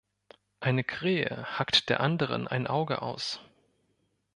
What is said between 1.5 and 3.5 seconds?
hackt der anderen ein Auge aus.